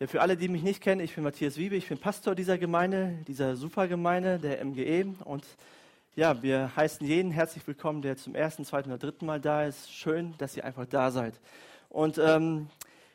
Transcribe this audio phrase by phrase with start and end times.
[0.00, 2.56] Ja, für alle, die mich nicht kennen, ich bin Matthias Wiebe, ich bin Pastor dieser
[2.56, 5.12] Gemeinde, dieser Supergemeinde, der MGE.
[5.24, 5.44] Und
[6.14, 9.92] ja, wir heißen jeden herzlich willkommen, der zum ersten, zweiten oder dritten Mal da ist.
[9.92, 11.34] Schön, dass ihr einfach da seid.
[11.88, 12.68] Und ähm,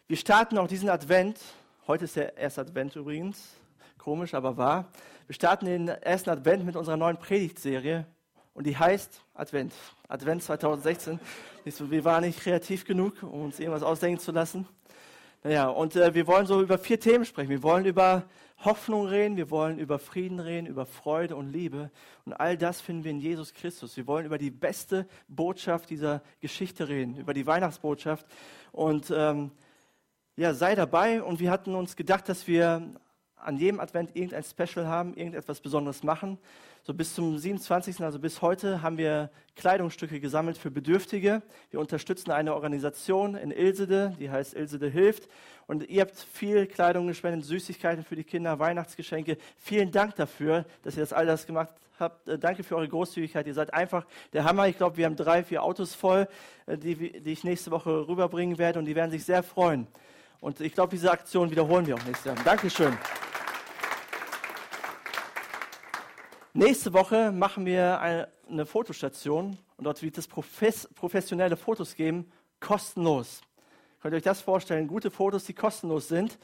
[0.09, 1.39] wir starten auch diesen Advent.
[1.88, 3.52] Heute ist der erste Advent übrigens.
[3.97, 4.91] Komisch, aber wahr.
[5.27, 8.05] Wir starten den ersten Advent mit unserer neuen Predigtserie.
[8.54, 9.71] Und die heißt Advent.
[10.09, 11.18] Advent 2016.
[11.63, 14.68] Wir waren nicht kreativ genug, um uns irgendwas ausdenken zu lassen.
[15.46, 17.50] Naja, und äh, wir wollen so über vier Themen sprechen.
[17.50, 18.23] Wir wollen über
[18.64, 21.92] Hoffnung reden, wir wollen über Frieden reden, über Freude und Liebe.
[22.24, 23.98] Und all das finden wir in Jesus Christus.
[23.98, 28.25] Wir wollen über die beste Botschaft dieser Geschichte reden, über die Weihnachtsbotschaft.
[28.71, 29.51] Und ähm,
[30.37, 31.21] ja, sei dabei.
[31.21, 32.94] Und wir hatten uns gedacht, dass wir
[33.36, 36.38] an jedem Advent irgendein Special haben, irgendetwas Besonderes machen.
[36.86, 41.42] So bis zum 27., also bis heute, haben wir Kleidungsstücke gesammelt für Bedürftige.
[41.72, 45.30] Wir unterstützen eine Organisation in Ilsede, die heißt Ilsede hilft.
[45.66, 49.38] Und ihr habt viel Kleidung gespendet, Süßigkeiten für die Kinder, Weihnachtsgeschenke.
[49.58, 52.28] Vielen Dank dafür, dass ihr das all das gemacht habt.
[52.28, 53.48] Äh, danke für eure Großzügigkeit.
[53.48, 54.67] Ihr seid einfach der Hammer.
[54.67, 56.28] Ich glaube, wir haben drei, vier Autos voll,
[56.66, 59.88] äh, die, die ich nächste Woche rüberbringen werde und die werden sich sehr freuen.
[60.42, 62.36] Und ich glaube, diese Aktion wiederholen wir auch nächstes Jahr.
[62.44, 62.98] Dankeschön.
[66.56, 73.42] Nächste Woche machen wir eine, Fotostation und dort wird es professionelle Fotos geben, kostenlos.
[74.00, 74.88] Könnt ihr euch das vorstellen?
[74.88, 76.38] Gute Fotos, die kostenlos sind.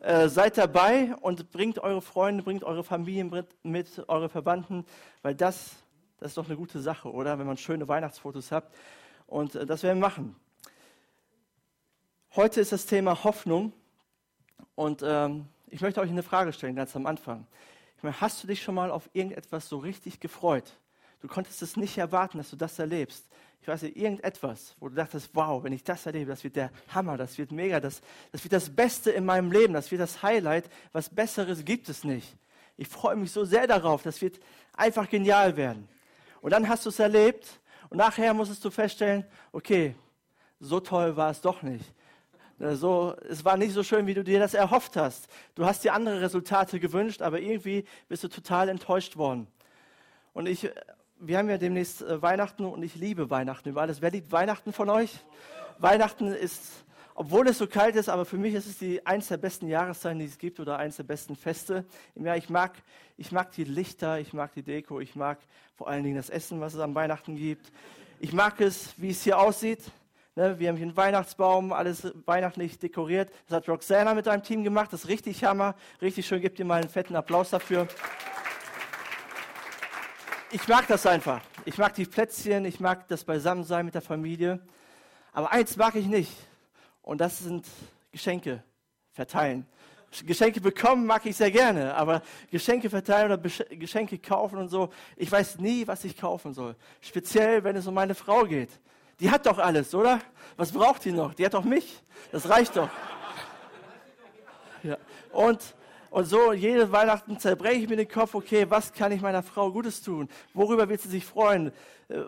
[0.00, 3.30] Äh, seid dabei und bringt eure Freunde, bringt eure Familien
[3.62, 4.84] mit, eure Verwandten,
[5.22, 5.70] weil das,
[6.20, 7.38] das ist doch eine gute Sache, oder?
[7.38, 8.70] Wenn man schöne Weihnachtsfotos hat.
[9.26, 10.36] Und äh, das werden wir machen.
[12.36, 13.72] Heute ist das Thema Hoffnung
[14.74, 17.46] und ähm, ich möchte euch eine Frage stellen, ganz am Anfang
[18.02, 20.78] meine, hast du dich schon mal auf irgendetwas so richtig gefreut?
[21.20, 23.24] Du konntest es nicht erwarten, dass du das erlebst.
[23.62, 26.70] Ich weiß nicht, irgendetwas, wo du dachtest, wow, wenn ich das erlebe, das wird der
[26.88, 30.22] Hammer, das wird mega, das, das wird das Beste in meinem Leben, das wird das
[30.22, 30.68] Highlight.
[30.92, 32.36] Was Besseres gibt es nicht.
[32.76, 34.38] Ich freue mich so sehr darauf, das wird
[34.74, 35.88] einfach genial werden.
[36.42, 39.94] Und dann hast du es erlebt und nachher musstest du feststellen, okay,
[40.60, 41.86] so toll war es doch nicht.
[42.64, 45.28] Äh, so, es war nicht so schön, wie du dir das erhofft hast.
[45.54, 49.46] Du hast dir andere Resultate gewünscht, aber irgendwie bist du total enttäuscht worden.
[50.32, 50.70] Und ich,
[51.18, 54.00] wir haben ja demnächst äh, Weihnachten und ich liebe Weihnachten über alles.
[54.00, 55.18] Wer liebt Weihnachten von euch?
[55.78, 59.36] Weihnachten ist, obwohl es so kalt ist, aber für mich ist es die eins der
[59.36, 62.36] besten Jahreszeiten, die es gibt oder eins der besten Feste im Jahr.
[62.36, 62.72] Ich mag,
[63.16, 65.38] ich mag die Lichter, ich mag die Deko, ich mag
[65.76, 67.72] vor allen Dingen das Essen, was es am Weihnachten gibt.
[68.20, 69.80] Ich mag es, wie es hier aussieht.
[70.36, 73.30] Ne, wir haben hier einen Weihnachtsbaum, alles weihnachtlich dekoriert.
[73.46, 74.92] Das hat Roxana mit seinem Team gemacht.
[74.92, 75.76] Das ist richtig Hammer.
[76.02, 76.40] Richtig schön.
[76.40, 77.86] Gebt ihr mal einen fetten Applaus dafür.
[80.50, 81.40] Ich mag das einfach.
[81.64, 82.64] Ich mag die Plätzchen.
[82.64, 84.58] Ich mag das Beisammensein mit der Familie.
[85.32, 86.32] Aber eins mag ich nicht.
[87.02, 87.64] Und das sind
[88.10, 88.64] Geschenke
[89.12, 89.68] verteilen.
[90.26, 93.38] Geschenke bekommen mag ich sehr gerne, aber Geschenke verteilen oder
[93.76, 96.76] Geschenke kaufen und so, ich weiß nie, was ich kaufen soll.
[97.00, 98.70] Speziell, wenn es um meine Frau geht.
[99.20, 100.20] Die hat doch alles, oder?
[100.56, 101.34] Was braucht die noch?
[101.34, 102.00] Die hat doch mich.
[102.32, 102.90] Das reicht doch.
[104.82, 104.98] Ja.
[105.32, 105.60] Und,
[106.10, 109.72] und so, jede Weihnachten zerbreche ich mir den Kopf, okay, was kann ich meiner Frau
[109.72, 110.28] Gutes tun?
[110.52, 111.72] Worüber wird sie sich freuen?
[112.08, 112.22] Äh,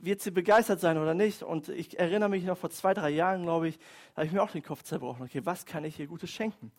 [0.00, 1.42] wird sie begeistert sein oder nicht?
[1.42, 4.42] Und ich erinnere mich noch vor zwei, drei Jahren, glaube ich, da habe ich mir
[4.42, 5.24] auch den Kopf zerbrochen.
[5.24, 6.70] Okay, was kann ich ihr Gutes schenken?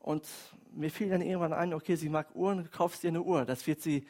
[0.00, 0.24] Und
[0.72, 3.44] mir fiel dann irgendwann ein, okay, sie mag Uhren, kaufst ihr eine Uhr.
[3.44, 4.06] Das wird sie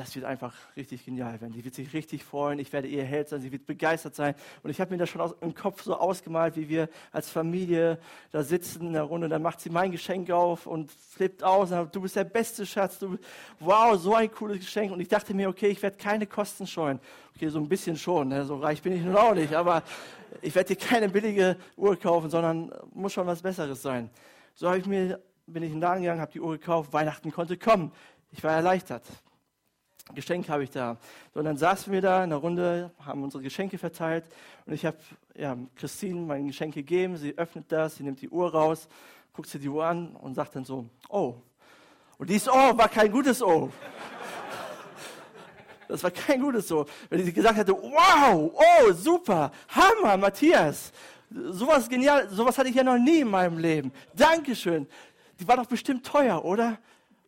[0.00, 1.52] das wird einfach richtig genial werden.
[1.52, 2.58] Die wird sich richtig freuen.
[2.58, 3.42] Ich werde ihr Held sein.
[3.42, 4.34] Sie wird begeistert sein.
[4.62, 7.98] Und ich habe mir das schon aus, im Kopf so ausgemalt, wie wir als Familie
[8.30, 9.28] da sitzen in der Runde.
[9.28, 11.70] Dann macht sie mein Geschenk auf und flippt aus.
[11.70, 12.98] Und du bist der beste Schatz.
[12.98, 13.18] Du,
[13.58, 14.90] wow, so ein cooles Geschenk.
[14.90, 16.98] Und ich dachte mir, okay, ich werde keine Kosten scheuen.
[17.36, 18.28] Okay, so ein bisschen schon.
[18.28, 18.46] Ne?
[18.46, 19.52] So reich bin ich nun auch nicht.
[19.52, 19.82] Aber
[20.40, 24.08] ich werde dir keine billige Uhr kaufen, sondern muss schon was Besseres sein.
[24.54, 26.90] So ich mir, bin ich in den Laden gegangen, habe die Uhr gekauft.
[26.94, 27.92] Weihnachten konnte kommen.
[28.32, 29.04] Ich war erleichtert.
[30.14, 30.96] Geschenk habe ich da.
[31.32, 34.24] So, und dann saßen wir da in der Runde, haben unsere Geschenke verteilt
[34.66, 34.98] und ich habe
[35.36, 37.16] ja, Christine mein Geschenk gegeben.
[37.16, 38.88] Sie öffnet das, sie nimmt die Uhr raus,
[39.32, 41.34] guckt sie die Uhr an und sagt dann so, oh.
[42.18, 43.70] Und dieses Oh war kein gutes Oh.
[45.88, 46.86] Das war kein gutes Oh.
[47.08, 50.92] Wenn sie gesagt hätte, wow, oh, super, Hammer, Matthias.
[51.30, 53.92] Sowas genial, sowas hatte ich ja noch nie in meinem Leben.
[54.14, 54.86] Dankeschön.
[55.38, 56.78] Die war doch bestimmt teuer, oder?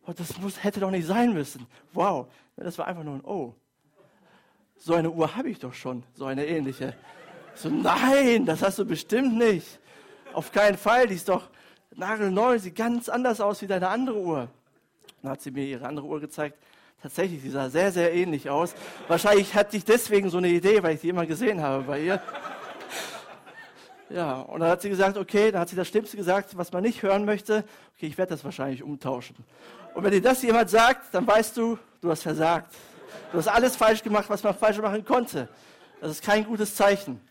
[0.05, 1.65] Oh, das muss, hätte doch nicht sein müssen.
[1.93, 2.27] Wow.
[2.55, 3.55] Das war einfach nur ein Oh.
[4.77, 6.93] So eine Uhr habe ich doch schon, so eine ähnliche.
[7.55, 9.79] So, nein, das hast du bestimmt nicht.
[10.33, 11.49] Auf keinen Fall, die ist doch
[11.95, 14.49] nagelneu, sieht ganz anders aus wie deine andere Uhr.
[15.21, 16.57] Dann hat sie mir ihre andere Uhr gezeigt.
[17.01, 18.75] Tatsächlich, die sah sehr, sehr ähnlich aus.
[19.07, 22.21] Wahrscheinlich hatte ich deswegen so eine Idee, weil ich die immer gesehen habe bei ihr.
[24.09, 26.83] Ja, und dann hat sie gesagt, okay, dann hat sie das Schlimmste gesagt, was man
[26.83, 27.63] nicht hören möchte.
[27.95, 29.35] Okay, ich werde das wahrscheinlich umtauschen.
[29.93, 32.73] Und wenn dir das jemand sagt, dann weißt du, du hast versagt.
[33.31, 35.47] Du hast alles falsch gemacht, was man falsch machen konnte.
[36.01, 37.21] Das ist kein gutes Zeichen.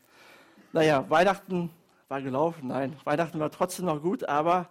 [0.73, 1.71] Naja, Weihnachten
[2.09, 2.69] war gelaufen.
[2.69, 4.71] Nein, Weihnachten war trotzdem noch gut, aber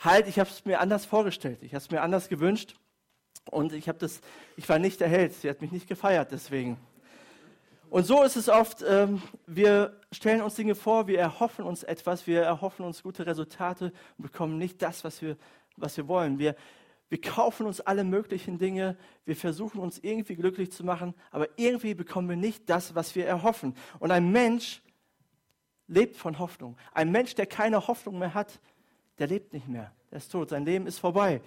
[0.00, 1.58] halt, ich habe es mir anders vorgestellt.
[1.62, 2.76] Ich habe es mir anders gewünscht.
[3.50, 4.20] Und ich, das,
[4.56, 5.34] ich war nicht der Held.
[5.34, 6.78] Sie hat mich nicht gefeiert deswegen.
[7.90, 12.26] Und so ist es oft, ähm, wir stellen uns Dinge vor, wir erhoffen uns etwas,
[12.26, 15.36] wir erhoffen uns gute Resultate und bekommen nicht das, was wir,
[15.76, 16.38] was wir wollen.
[16.38, 16.56] Wir,
[17.08, 21.94] wir kaufen uns alle möglichen Dinge, wir versuchen uns irgendwie glücklich zu machen, aber irgendwie
[21.94, 23.74] bekommen wir nicht das, was wir erhoffen.
[23.98, 24.82] Und ein Mensch
[25.86, 26.76] lebt von Hoffnung.
[26.92, 28.58] Ein Mensch, der keine Hoffnung mehr hat,
[29.18, 29.92] der lebt nicht mehr.
[30.10, 31.40] Der ist tot, sein Leben ist vorbei.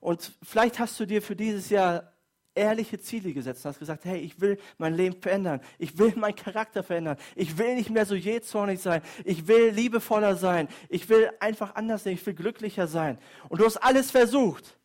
[0.00, 2.12] Und vielleicht hast du dir für dieses Jahr
[2.54, 5.60] ehrliche Ziele gesetzt und hast gesagt, hey, ich will mein Leben verändern.
[5.78, 7.16] Ich will meinen Charakter verändern.
[7.34, 9.02] Ich will nicht mehr so jähzornig sein.
[9.24, 10.68] Ich will liebevoller sein.
[10.88, 12.14] Ich will einfach anders sein.
[12.14, 13.18] Ich will glücklicher sein.
[13.48, 14.78] Und du hast alles versucht.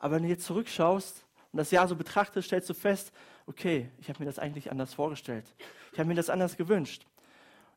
[0.00, 3.12] Aber wenn du jetzt zurückschaust und das Jahr so betrachtest, stellst du fest,
[3.46, 5.44] okay, ich habe mir das eigentlich anders vorgestellt.
[5.92, 7.06] Ich habe mir das anders gewünscht.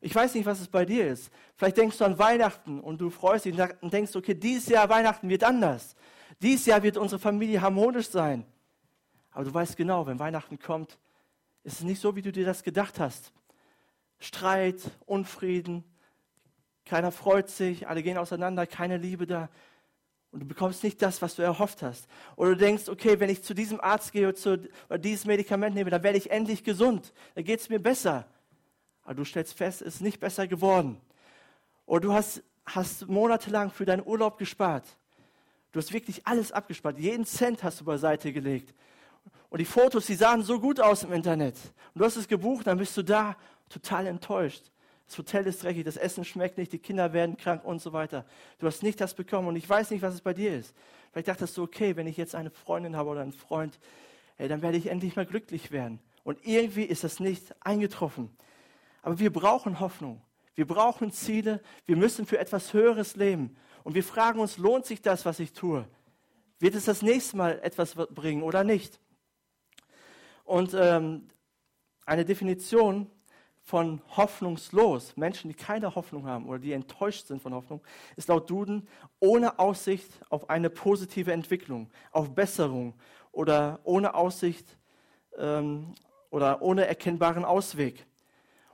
[0.00, 1.30] Ich weiß nicht, was es bei dir ist.
[1.56, 5.28] Vielleicht denkst du an Weihnachten und du freust dich und denkst, okay, dieses Jahr Weihnachten
[5.28, 5.94] wird anders.
[6.40, 8.44] Dieses Jahr wird unsere Familie harmonisch sein.
[9.30, 10.98] Aber du weißt genau, wenn Weihnachten kommt,
[11.62, 13.32] ist es nicht so, wie du dir das gedacht hast.
[14.18, 15.84] Streit, Unfrieden,
[16.84, 19.48] keiner freut sich, alle gehen auseinander, keine Liebe da.
[20.34, 22.08] Und du bekommst nicht das, was du erhofft hast.
[22.34, 24.58] Oder du denkst, okay, wenn ich zu diesem Arzt gehe oder,
[24.88, 27.12] oder dieses Medikament nehme, dann werde ich endlich gesund.
[27.36, 28.26] Dann geht es mir besser.
[29.04, 31.00] Aber du stellst fest, es ist nicht besser geworden.
[31.86, 34.84] Oder du hast, hast monatelang für deinen Urlaub gespart.
[35.70, 36.98] Du hast wirklich alles abgespart.
[36.98, 38.74] Jeden Cent hast du beiseite gelegt.
[39.50, 41.54] Und die Fotos, die sahen so gut aus im Internet.
[41.94, 43.36] Und du hast es gebucht, dann bist du da
[43.68, 44.64] total enttäuscht.
[45.06, 48.24] Das Hotel ist dreckig, das Essen schmeckt nicht, die Kinder werden krank und so weiter.
[48.58, 50.74] Du hast nicht das bekommen und ich weiß nicht, was es bei dir ist.
[51.12, 53.78] Vielleicht dachtest du, okay, wenn ich jetzt eine Freundin habe oder einen Freund,
[54.36, 56.00] hey, dann werde ich endlich mal glücklich werden.
[56.24, 58.34] Und irgendwie ist das nicht eingetroffen.
[59.02, 60.22] Aber wir brauchen Hoffnung.
[60.54, 61.60] Wir brauchen Ziele.
[61.84, 63.56] Wir müssen für etwas Höheres leben.
[63.82, 65.86] Und wir fragen uns, lohnt sich das, was ich tue?
[66.58, 68.98] Wird es das nächste Mal etwas bringen oder nicht?
[70.44, 71.28] Und ähm,
[72.06, 73.10] eine Definition
[73.64, 77.80] von hoffnungslos, Menschen, die keine Hoffnung haben oder die enttäuscht sind von Hoffnung,
[78.16, 78.86] ist laut Duden
[79.20, 82.94] ohne Aussicht auf eine positive Entwicklung, auf Besserung
[83.32, 84.66] oder ohne Aussicht
[85.38, 85.94] ähm,
[86.30, 88.06] oder ohne erkennbaren Ausweg.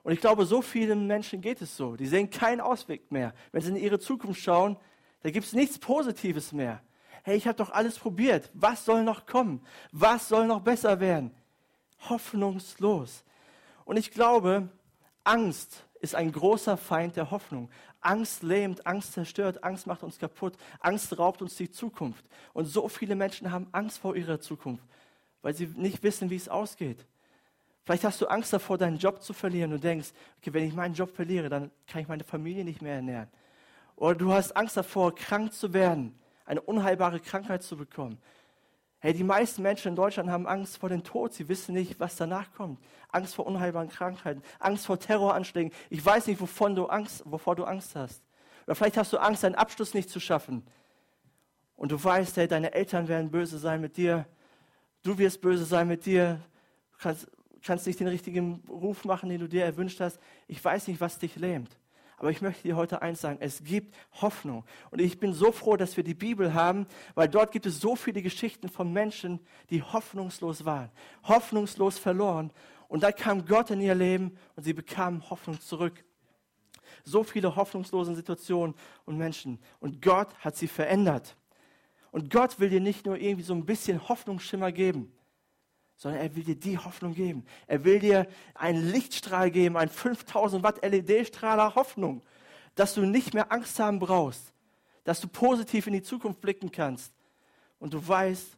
[0.03, 1.95] Und ich glaube, so vielen Menschen geht es so.
[1.95, 3.33] Die sehen keinen Ausweg mehr.
[3.53, 4.77] Wenn sie in ihre Zukunft schauen,
[5.23, 6.83] da gibt es nichts Positives mehr.
[7.23, 8.51] Hey, ich habe doch alles probiert.
[8.55, 9.61] Was soll noch kommen?
[9.93, 11.35] Was soll noch besser werden?
[12.09, 13.25] hoffnungslos.
[13.85, 14.69] Und ich glaube,
[15.25, 17.71] Angst ist ein großer Feind der Hoffnung.
[18.01, 22.25] Angst lähmt, Angst zerstört, Angst macht uns kaputt, Angst raubt uns die Zukunft.
[22.53, 24.85] Und so viele Menschen haben Angst vor ihrer Zukunft,
[25.43, 27.05] weil sie nicht wissen, wie es ausgeht.
[27.85, 30.95] Vielleicht hast du Angst davor, deinen Job zu verlieren und denkst, okay, wenn ich meinen
[30.95, 33.29] Job verliere, dann kann ich meine Familie nicht mehr ernähren.
[33.97, 38.19] Oder du hast Angst davor, krank zu werden, eine unheilbare Krankheit zu bekommen.
[39.03, 41.33] Hey, die meisten Menschen in Deutschland haben Angst vor dem Tod.
[41.33, 42.79] Sie wissen nicht, was danach kommt.
[43.09, 45.73] Angst vor unheilbaren Krankheiten, Angst vor Terroranschlägen.
[45.89, 48.23] Ich weiß nicht, wovon du Angst, wovor du Angst hast.
[48.67, 50.67] Oder vielleicht hast du Angst, deinen Abschluss nicht zu schaffen.
[51.77, 54.27] Und du weißt, hey, deine Eltern werden böse sein mit dir.
[55.03, 56.39] Du wirst böse sein mit dir.
[56.93, 57.27] Du kannst,
[57.63, 60.21] kannst nicht den richtigen Ruf machen, den du dir erwünscht hast.
[60.47, 61.80] Ich weiß nicht, was dich lähmt.
[62.21, 64.65] Aber ich möchte dir heute eins sagen, es gibt Hoffnung.
[64.91, 67.97] Und ich bin so froh, dass wir die Bibel haben, weil dort gibt es so
[67.97, 70.91] viele Geschichten von Menschen, die hoffnungslos waren,
[71.25, 72.53] hoffnungslos verloren.
[72.89, 76.05] Und da kam Gott in ihr Leben und sie bekamen Hoffnung zurück.
[77.05, 78.75] So viele hoffnungslose Situationen
[79.07, 79.59] und Menschen.
[79.81, 81.37] Und Gott hat sie verändert.
[82.11, 85.11] Und Gott will dir nicht nur irgendwie so ein bisschen Hoffnungsschimmer geben
[86.01, 87.45] sondern er will dir die Hoffnung geben.
[87.67, 92.23] Er will dir einen Lichtstrahl geben, einen 5000 Watt LED-Strahler Hoffnung,
[92.75, 94.55] dass du nicht mehr Angst haben brauchst,
[95.05, 97.13] dass du positiv in die Zukunft blicken kannst
[97.81, 98.57] und du weißt,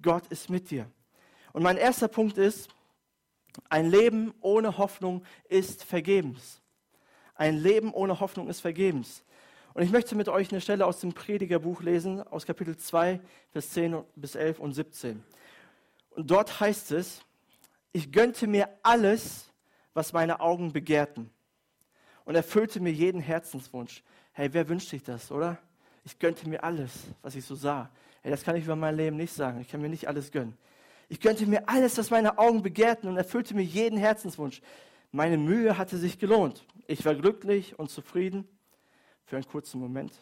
[0.00, 0.90] Gott ist mit dir.
[1.52, 2.70] Und mein erster Punkt ist,
[3.68, 6.62] ein Leben ohne Hoffnung ist vergebens.
[7.34, 9.22] Ein Leben ohne Hoffnung ist vergebens.
[9.74, 13.20] Und ich möchte mit euch eine Stelle aus dem Predigerbuch lesen, aus Kapitel 2,
[13.50, 15.22] Vers 10 bis 11 und 17.
[16.10, 17.20] Und dort heißt es,
[17.92, 19.50] ich gönnte mir alles,
[19.94, 21.30] was meine Augen begehrten
[22.24, 24.02] und erfüllte mir jeden Herzenswunsch.
[24.32, 25.58] Hey, wer wünscht sich das, oder?
[26.04, 27.90] Ich gönnte mir alles, was ich so sah.
[28.22, 29.60] Hey, das kann ich über mein Leben nicht sagen.
[29.60, 30.56] Ich kann mir nicht alles gönnen.
[31.08, 34.62] Ich gönnte mir alles, was meine Augen begehrten und erfüllte mir jeden Herzenswunsch.
[35.10, 36.64] Meine Mühe hatte sich gelohnt.
[36.86, 38.46] Ich war glücklich und zufrieden
[39.24, 40.12] für einen kurzen Moment.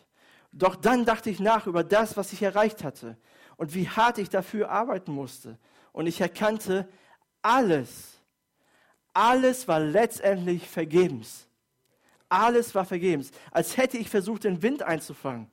[0.50, 3.18] Doch dann dachte ich nach über das, was ich erreicht hatte
[3.57, 5.59] und wie hart ich dafür arbeiten musste.
[5.99, 6.88] Und ich erkannte,
[7.43, 8.21] alles,
[9.12, 11.49] alles war letztendlich vergebens.
[12.28, 15.50] Alles war vergebens, als hätte ich versucht, den Wind einzufangen.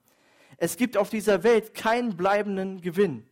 [0.57, 3.27] Es gibt auf dieser Welt keinen bleibenden Gewinn.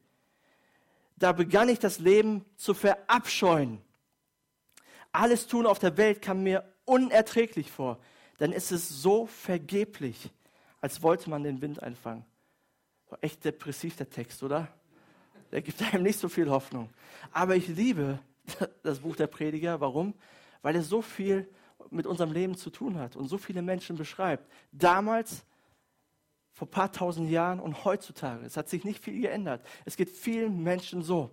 [1.15, 3.79] Da begann ich das Leben zu verabscheuen.
[5.11, 7.99] Alles Tun auf der Welt kam mir unerträglich vor,
[8.39, 10.31] denn es ist so vergeblich,
[10.81, 12.25] als wollte man den Wind einfangen.
[13.21, 14.67] Echt depressiv der Text, oder?
[15.53, 16.89] Der gibt einem nicht so viel Hoffnung.
[17.31, 18.17] Aber ich liebe
[18.83, 19.79] das Buch der Prediger.
[19.79, 20.15] Warum?
[20.63, 21.47] Weil er so viel
[21.91, 24.49] mit unserem Leben zu tun hat und so viele Menschen beschreibt.
[24.71, 25.45] Damals,
[26.53, 28.43] vor ein paar tausend Jahren und heutzutage.
[28.43, 29.63] Es hat sich nicht viel geändert.
[29.85, 31.29] Es geht vielen Menschen so.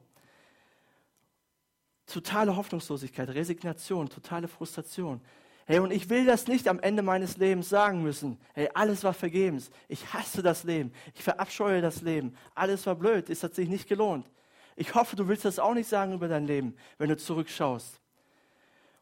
[2.05, 5.23] Totale Hoffnungslosigkeit, Resignation, totale Frustration.
[5.67, 8.40] Hey, und ich will das nicht am Ende meines Lebens sagen müssen.
[8.55, 9.71] Hey, alles war vergebens.
[9.88, 10.93] Ich hasse das Leben.
[11.14, 12.35] Ich verabscheue das Leben.
[12.55, 13.31] Alles war blöd.
[13.31, 14.29] Es hat sich nicht gelohnt.
[14.76, 18.00] Ich hoffe, du willst das auch nicht sagen über dein Leben, wenn du zurückschaust.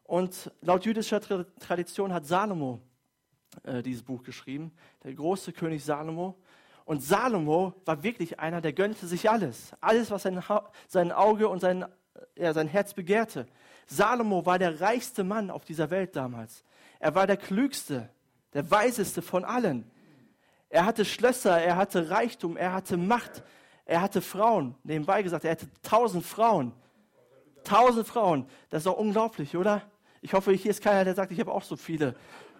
[0.03, 2.81] Und laut jüdischer Tradition hat Salomo
[3.63, 4.71] äh, dieses Buch geschrieben,
[5.03, 6.35] der große König Salomo.
[6.85, 9.73] Und Salomo war wirklich einer, der gönnte sich alles.
[9.79, 10.43] Alles, was sein,
[10.87, 11.85] sein Auge und sein,
[12.35, 13.47] ja, sein Herz begehrte.
[13.87, 16.63] Salomo war der reichste Mann auf dieser Welt damals.
[16.99, 18.09] Er war der klügste,
[18.53, 19.89] der weiseste von allen.
[20.69, 23.43] Er hatte Schlösser, er hatte Reichtum, er hatte Macht,
[23.85, 24.75] er hatte Frauen.
[24.83, 26.73] Nebenbei gesagt, er hatte tausend Frauen.
[27.63, 28.47] Tausend Frauen.
[28.69, 29.81] Das ist doch unglaublich, oder?
[30.21, 32.15] Ich hoffe, hier ist keiner, der sagt, ich habe auch so viele.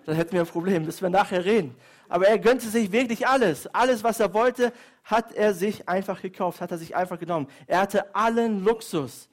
[0.06, 1.76] Dann hätten wir ein Problem, müssen wir nachher reden.
[2.08, 3.68] Aber er gönnte sich wirklich alles.
[3.68, 4.74] Alles, was er wollte,
[5.04, 7.48] hat er sich einfach gekauft, hat er sich einfach genommen.
[7.68, 9.30] Er hatte allen Luxus.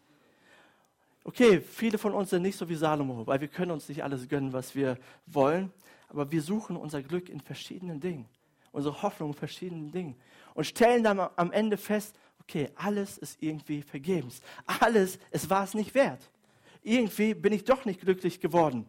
[1.28, 4.28] Okay, viele von uns sind nicht so wie Salomo, weil wir können uns nicht alles
[4.28, 5.73] gönnen, was wir wollen,
[6.09, 8.28] aber wir suchen unser Glück in verschiedenen Dingen,
[8.71, 10.14] unsere Hoffnung in verschiedenen Dingen
[10.54, 14.40] und stellen dann am Ende fest, okay, alles ist irgendwie vergebens.
[14.66, 16.30] Alles, es war es nicht wert.
[16.85, 18.87] Irgendwie bin ich doch nicht glücklich geworden.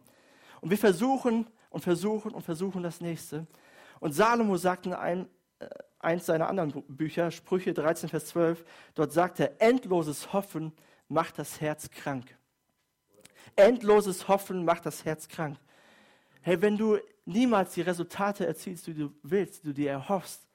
[0.60, 3.48] Und wir versuchen und versuchen und versuchen das nächste.
[3.98, 5.26] Und Salomo sagt in einem,
[5.58, 5.66] äh,
[5.98, 8.64] eins seiner anderen Bücher, Sprüche 13, Vers 12,
[8.94, 10.72] dort sagt er, endloses Hoffen
[11.08, 12.36] macht das Herz krank.
[13.56, 15.58] Endloses Hoffen macht das Herz krank.
[16.42, 20.46] Hey, wenn du niemals die Resultate erzielst, die du willst, die du dir erhoffst,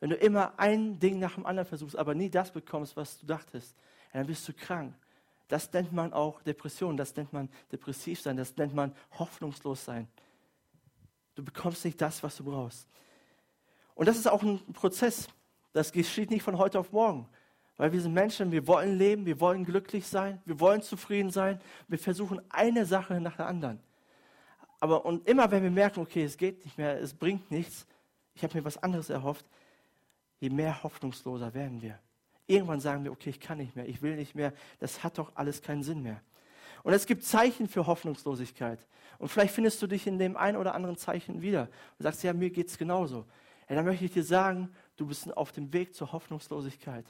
[0.00, 3.26] wenn du immer ein Ding nach dem anderen versuchst, aber nie das bekommst, was du
[3.26, 3.76] dachtest,
[4.12, 4.94] dann bist du krank.
[5.48, 10.08] Das nennt man auch Depression, das nennt man depressiv sein, das nennt man hoffnungslos sein.
[11.34, 12.88] Du bekommst nicht das, was du brauchst.
[13.94, 15.28] Und das ist auch ein Prozess.
[15.72, 17.28] Das geschieht nicht von heute auf morgen.
[17.76, 21.60] Weil wir sind Menschen, wir wollen leben, wir wollen glücklich sein, wir wollen zufrieden sein.
[21.88, 23.80] Wir versuchen eine Sache nach der anderen.
[24.78, 27.86] Aber und immer wenn wir merken, okay, es geht nicht mehr, es bringt nichts,
[28.34, 29.46] ich habe mir was anderes erhofft,
[30.40, 31.98] je mehr hoffnungsloser werden wir.
[32.46, 35.32] Irgendwann sagen wir, okay, ich kann nicht mehr, ich will nicht mehr, das hat doch
[35.36, 36.20] alles keinen Sinn mehr.
[36.82, 38.84] Und es gibt Zeichen für Hoffnungslosigkeit.
[39.18, 42.32] Und vielleicht findest du dich in dem einen oder anderen Zeichen wieder und sagst, ja,
[42.32, 43.24] mir geht es genauso.
[43.68, 47.06] Ja, dann möchte ich dir sagen, du bist auf dem Weg zur Hoffnungslosigkeit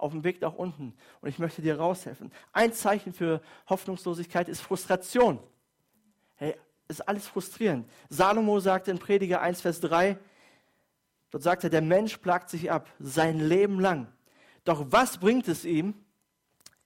[0.00, 0.94] auf dem Weg nach unten.
[1.20, 2.32] Und ich möchte dir raushelfen.
[2.52, 5.38] Ein Zeichen für Hoffnungslosigkeit ist Frustration.
[6.36, 6.56] Hey,
[6.88, 7.88] ist alles frustrierend.
[8.08, 10.18] Salomo sagte in Prediger 1, Vers 3,
[11.30, 14.08] dort sagt er, der Mensch plagt sich ab, sein Leben lang.
[14.64, 15.94] Doch was bringt es ihm?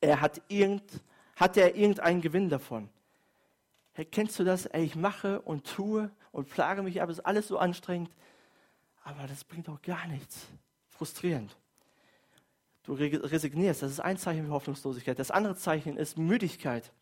[0.01, 0.83] Er hat, irgend,
[1.37, 2.91] hat er irgendeinen Gewinn davon?
[3.95, 4.67] Hey, kennst du das?
[4.67, 8.11] Ey, ich mache und tue und plage mich ab, ist alles so anstrengend,
[9.05, 10.49] aber das bringt auch gar nichts.
[10.89, 11.57] Frustrierend.
[12.85, 13.83] Du resignierst.
[13.83, 15.19] Das ist ein Zeichen für Hoffnungslosigkeit.
[15.19, 16.93] Das andere Zeichen ist Müdigkeit.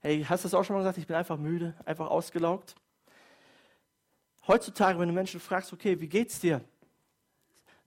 [0.00, 0.98] Hey, hast du das auch schon mal gesagt?
[0.98, 2.74] Ich bin einfach müde, einfach ausgelaugt.
[4.46, 6.62] Heutzutage, wenn du Menschen fragst, okay, wie geht's dir?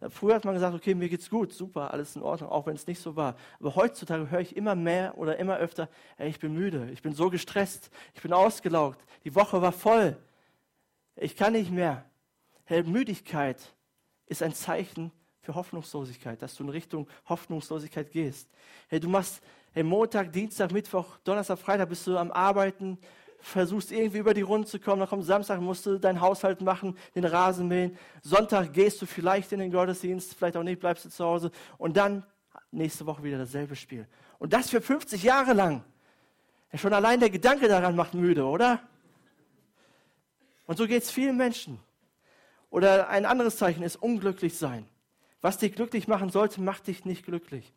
[0.09, 2.87] Früher hat man gesagt, okay, mir geht's gut, super, alles in Ordnung, auch wenn es
[2.87, 3.35] nicht so war.
[3.59, 7.13] Aber heutzutage höre ich immer mehr oder immer öfter, hey, ich bin müde, ich bin
[7.13, 10.15] so gestresst, ich bin ausgelaugt, die Woche war voll,
[11.17, 12.05] ich kann nicht mehr.
[12.63, 13.73] Hey, Müdigkeit
[14.27, 18.49] ist ein Zeichen für Hoffnungslosigkeit, dass du in Richtung Hoffnungslosigkeit gehst.
[18.87, 19.41] Hey, du machst
[19.71, 22.97] hey, Montag, Dienstag, Mittwoch, Donnerstag, Freitag bist du am Arbeiten,
[23.39, 26.97] versuchst irgendwie über die Runde zu kommen, dann kommt Samstag, musst du deinen Haushalt machen,
[27.15, 27.97] den Rasen mähen.
[28.21, 31.51] Sonntag gehst du vielleicht in den Gottesdienst, vielleicht auch nicht, bleibst du zu Hause.
[31.77, 32.25] Und dann
[32.71, 34.07] nächste Woche wieder dasselbe Spiel.
[34.39, 35.83] Und das für 50 Jahre lang.
[36.71, 38.81] Ja, schon allein der Gedanke daran macht müde, oder?
[40.65, 41.79] Und so geht es vielen Menschen.
[42.69, 44.87] Oder ein anderes Zeichen ist unglücklich sein.
[45.41, 47.73] Was dich glücklich machen sollte, macht dich nicht glücklich.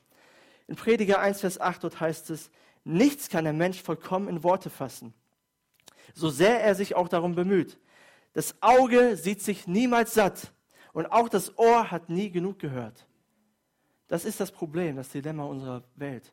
[0.66, 2.50] In Prediger 1, Vers 8 dort heißt es,
[2.84, 5.14] nichts kann der Mensch vollkommen in Worte fassen.
[6.14, 7.78] so sehr er sich auch darum bemüht.
[8.32, 10.52] Das Auge sieht sich niemals satt
[10.92, 13.06] und auch das Ohr hat nie genug gehört.
[14.08, 16.32] Das ist das Problem, das Dilemma unserer Welt.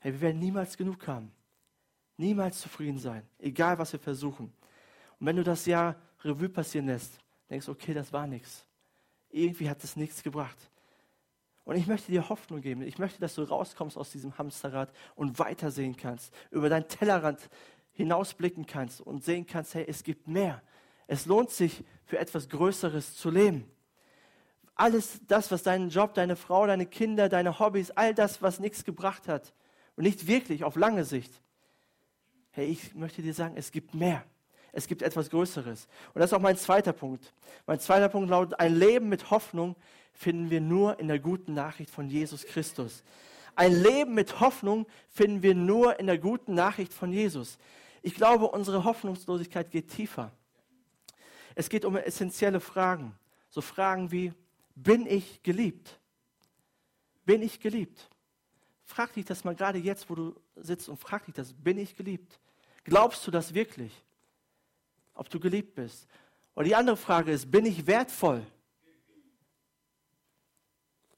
[0.00, 1.32] Hey, wir werden niemals genug haben.
[2.16, 4.52] Niemals zufrieden sein, egal was wir versuchen.
[5.18, 8.66] Und wenn du das Jahr Revue passieren lässt, denkst du, okay, das war nichts.
[9.30, 10.56] Irgendwie hat es nichts gebracht.
[11.64, 12.82] Und ich möchte dir Hoffnung geben.
[12.82, 17.48] Ich möchte, dass du rauskommst aus diesem Hamsterrad und weitersehen kannst, über deinen Tellerrand
[17.92, 20.62] hinausblicken kannst und sehen kannst, hey, es gibt mehr.
[21.06, 23.70] Es lohnt sich, für etwas Größeres zu leben.
[24.74, 28.84] Alles das, was deinen Job, deine Frau, deine Kinder, deine Hobbys, all das, was nichts
[28.84, 29.54] gebracht hat
[29.94, 31.32] und nicht wirklich auf lange Sicht.
[32.50, 34.24] Hey, ich möchte dir sagen, es gibt mehr.
[34.72, 35.88] Es gibt etwas Größeres.
[36.14, 37.32] Und das ist auch mein zweiter Punkt.
[37.66, 39.76] Mein zweiter Punkt lautet, ein Leben mit Hoffnung
[40.12, 43.02] finden wir nur in der guten Nachricht von Jesus Christus.
[43.56, 47.58] Ein Leben mit Hoffnung finden wir nur in der guten Nachricht von Jesus.
[48.02, 50.32] Ich glaube, unsere Hoffnungslosigkeit geht tiefer.
[51.54, 53.14] Es geht um essentielle Fragen.
[53.50, 54.32] So Fragen wie,
[54.74, 55.98] bin ich geliebt?
[57.24, 58.08] Bin ich geliebt?
[58.84, 61.96] Frag dich das mal gerade jetzt, wo du sitzt und frag dich das, bin ich
[61.96, 62.40] geliebt?
[62.84, 63.92] Glaubst du das wirklich?
[65.14, 66.06] Ob du geliebt bist?
[66.54, 68.46] Oder die andere Frage ist, bin ich wertvoll?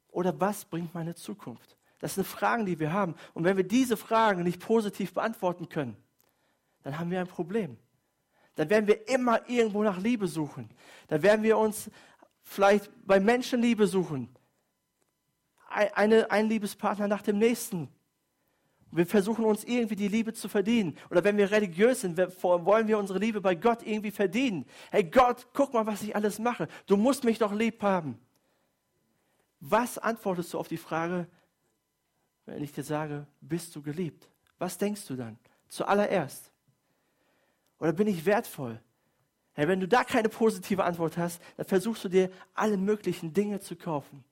[0.09, 1.77] Oder was bringt meine Zukunft?
[1.99, 3.15] Das sind Fragen, die wir haben.
[3.33, 5.97] Und wenn wir diese Fragen nicht positiv beantworten können,
[6.83, 7.79] dann haben wir ein Problem.
[8.57, 10.69] Dann werden wir immer irgendwo nach Liebe suchen.
[11.09, 11.91] Dann werden wir uns
[12.43, 14.29] vielleicht bei Menschen Liebe suchen.
[15.69, 17.89] Eine, ein Liebespartner nach dem nächsten.
[18.95, 20.99] Wir versuchen uns irgendwie die Liebe zu verdienen.
[21.11, 24.67] Oder wenn wir religiös sind, wollen wir unsere Liebe bei Gott irgendwie verdienen.
[24.91, 26.69] Hey Gott, guck mal, was ich alles mache.
[26.87, 28.19] Du musst mich doch lieb haben.
[29.61, 31.27] Was antwortest du auf die Frage,
[32.45, 34.29] wenn ich dir sage, bist du geliebt?
[34.59, 35.39] Was denkst du dann?
[35.69, 36.53] Zuallererst.
[37.79, 38.79] Oder bin ich wertvoll?
[39.55, 43.61] Hey, wenn du da keine positive Antwort hast, dann versuchst du dir alle möglichen Dinge
[43.61, 44.23] zu kaufen.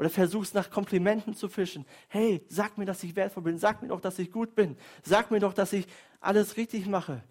[0.00, 1.84] Oder versuchst nach Komplimenten zu fischen.
[2.08, 3.58] Hey, sag mir, dass ich wertvoll bin.
[3.58, 4.78] Sag mir doch, dass ich gut bin.
[5.02, 5.86] Sag mir doch, dass ich
[6.20, 7.22] alles richtig mache.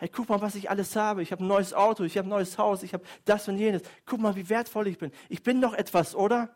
[0.00, 1.22] Hey, guck mal, was ich alles habe.
[1.22, 3.82] Ich habe ein neues Auto, ich habe ein neues Haus, ich habe das und jenes.
[4.04, 5.12] Guck mal, wie wertvoll ich bin.
[5.28, 6.52] Ich bin doch etwas, oder?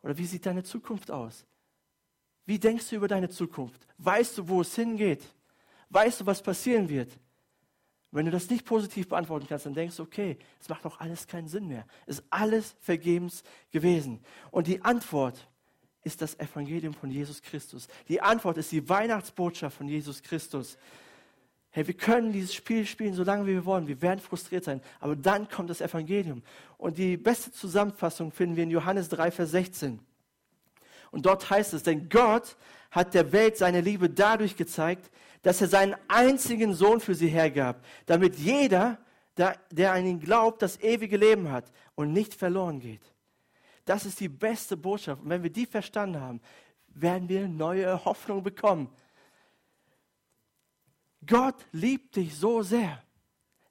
[0.00, 1.44] Oder wie sieht deine Zukunft aus?
[2.46, 3.86] Wie denkst du über deine Zukunft?
[3.98, 5.26] Weißt du, wo es hingeht?
[5.90, 7.12] Weißt du, was passieren wird?
[8.12, 11.28] Wenn du das nicht positiv beantworten kannst, dann denkst du, okay, es macht doch alles
[11.28, 11.86] keinen Sinn mehr.
[12.06, 14.20] Es ist alles vergebens gewesen.
[14.50, 15.46] Und die Antwort
[16.02, 17.86] ist das Evangelium von Jesus Christus.
[18.08, 20.76] Die Antwort ist die Weihnachtsbotschaft von Jesus Christus.
[21.70, 23.86] Hey, wir können dieses Spiel spielen, so lange wie wir wollen.
[23.86, 24.80] Wir werden frustriert sein.
[24.98, 26.42] Aber dann kommt das Evangelium.
[26.78, 30.00] Und die beste Zusammenfassung finden wir in Johannes 3, Vers 16.
[31.12, 32.56] Und dort heißt es, denn Gott
[32.90, 35.10] hat der Welt seine Liebe dadurch gezeigt,
[35.42, 38.98] dass er seinen einzigen Sohn für sie hergab, damit jeder,
[39.36, 43.02] der an ihn glaubt, das ewige Leben hat und nicht verloren geht.
[43.84, 45.22] Das ist die beste Botschaft.
[45.22, 46.40] Und wenn wir die verstanden haben,
[46.88, 48.90] werden wir neue Hoffnung bekommen.
[51.26, 53.02] Gott liebt dich so sehr.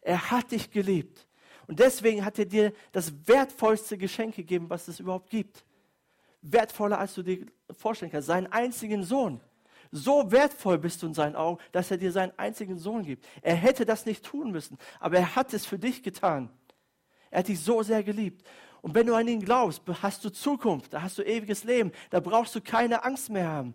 [0.01, 1.27] Er hat dich geliebt.
[1.67, 5.63] Und deswegen hat er dir das wertvollste Geschenk gegeben, was es überhaupt gibt.
[6.41, 8.27] Wertvoller, als du dir vorstellen kannst.
[8.27, 9.41] Seinen einzigen Sohn.
[9.91, 13.25] So wertvoll bist du in seinen Augen, dass er dir seinen einzigen Sohn gibt.
[13.41, 16.49] Er hätte das nicht tun müssen, aber er hat es für dich getan.
[17.31, 18.47] Er hat dich so sehr geliebt.
[18.81, 22.19] Und wenn du an ihn glaubst, hast du Zukunft, da hast du ewiges Leben, da
[22.19, 23.73] brauchst du keine Angst mehr haben.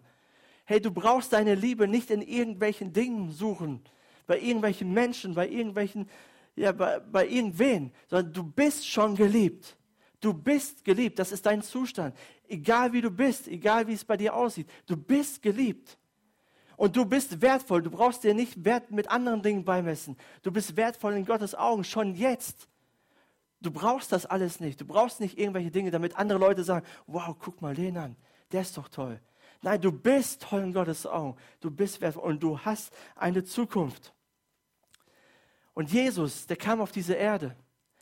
[0.64, 3.83] Hey, du brauchst deine Liebe nicht in irgendwelchen Dingen suchen,
[4.27, 6.09] bei irgendwelchen Menschen, bei irgendwelchen,
[6.57, 9.77] ja, bei, bei irgendwen, sondern du bist schon geliebt.
[10.25, 12.17] Du bist geliebt, das ist dein Zustand.
[12.49, 15.99] Egal wie du bist, egal wie es bei dir aussieht, du bist geliebt.
[16.79, 20.17] Und du bist wertvoll, du brauchst dir nicht Wert mit anderen Dingen beimessen.
[20.41, 22.69] Du bist wertvoll in Gottes Augen, schon jetzt.
[23.61, 24.81] Du brauchst das alles nicht.
[24.81, 28.17] Du brauchst nicht irgendwelche Dinge, damit andere Leute sagen, wow, guck mal den an,
[28.51, 29.21] der ist doch toll.
[29.61, 31.37] Nein, du bist toll in Gottes Augen.
[31.61, 34.15] Du bist wertvoll und du hast eine Zukunft.
[35.75, 37.55] Und Jesus, der kam auf diese Erde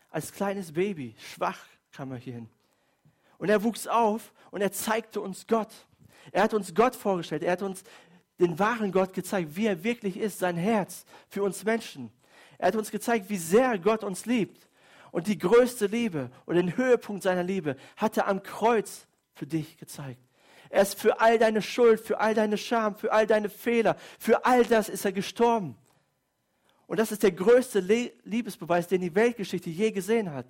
[0.08, 1.58] als kleines Baby, schwach
[1.92, 2.48] kam er hierhin.
[3.38, 5.72] Und er wuchs auf und er zeigte uns Gott.
[6.30, 7.42] Er hat uns Gott vorgestellt.
[7.42, 7.82] Er hat uns
[8.38, 12.10] den wahren Gott gezeigt, wie er wirklich ist, sein Herz für uns Menschen.
[12.58, 14.68] Er hat uns gezeigt, wie sehr Gott uns liebt.
[15.10, 19.76] Und die größte Liebe und den Höhepunkt seiner Liebe hat er am Kreuz für dich
[19.76, 20.20] gezeigt.
[20.70, 24.46] Er ist für all deine Schuld, für all deine Scham, für all deine Fehler, für
[24.46, 25.76] all das ist er gestorben.
[26.86, 27.80] Und das ist der größte
[28.24, 30.46] Liebesbeweis, den die Weltgeschichte je gesehen hat.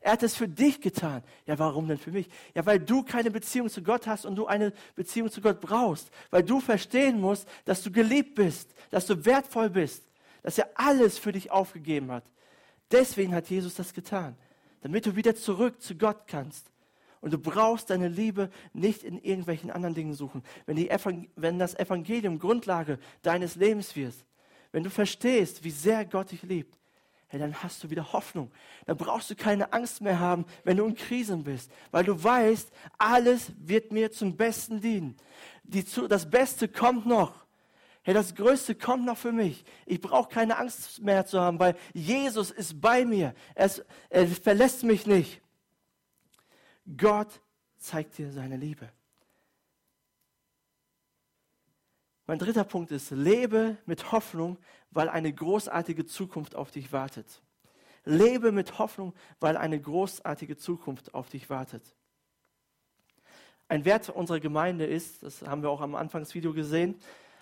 [0.00, 1.22] Er hat es für dich getan.
[1.46, 2.28] Ja, warum denn für mich?
[2.54, 6.10] Ja, weil du keine Beziehung zu Gott hast und du eine Beziehung zu Gott brauchst.
[6.30, 10.04] Weil du verstehen musst, dass du geliebt bist, dass du wertvoll bist,
[10.42, 12.24] dass er alles für dich aufgegeben hat.
[12.90, 14.36] Deswegen hat Jesus das getan,
[14.82, 16.70] damit du wieder zurück zu Gott kannst.
[17.20, 20.42] Und du brauchst deine Liebe nicht in irgendwelchen anderen Dingen suchen.
[20.66, 20.76] Wenn,
[21.36, 24.14] wenn das Evangelium Grundlage deines Lebens wird,
[24.72, 26.76] wenn du verstehst, wie sehr Gott dich liebt,
[27.34, 28.52] hey, dann hast du wieder Hoffnung.
[28.86, 32.70] Dann brauchst du keine Angst mehr haben, wenn du in Krisen bist, weil du weißt,
[32.96, 35.16] alles wird mir zum Besten dienen.
[35.64, 37.44] Die, das Beste kommt noch.
[38.02, 39.64] Hey, das Größte kommt noch für mich.
[39.84, 43.34] Ich brauche keine Angst mehr zu haben, weil Jesus ist bei mir.
[43.56, 45.40] Er, ist, er verlässt mich nicht.
[46.96, 47.40] Gott
[47.78, 48.90] zeigt dir seine Liebe.
[52.26, 54.56] Mein dritter Punkt ist, lebe mit Hoffnung,
[54.90, 57.42] weil eine großartige Zukunft auf dich wartet.
[58.04, 61.82] Lebe mit Hoffnung, weil eine großartige Zukunft auf dich wartet.
[63.68, 66.96] Ein Wert unserer Gemeinde ist, das haben wir auch am Anfangsvideo gesehen,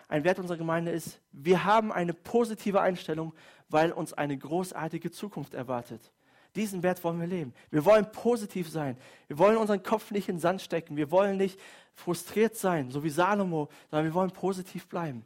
[0.09, 3.33] ein Wert unserer Gemeinde ist, wir haben eine positive Einstellung,
[3.69, 6.13] weil uns eine großartige Zukunft erwartet.
[6.55, 7.55] Diesen Wert wollen wir leben.
[7.71, 8.97] Wir wollen positiv sein.
[9.29, 10.97] Wir wollen unseren Kopf nicht in den Sand stecken.
[10.97, 11.59] Wir wollen nicht
[11.95, 15.25] frustriert sein, so wie Salomo, sondern wir wollen positiv bleiben.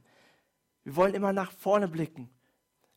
[0.85, 2.31] Wir wollen immer nach vorne blicken.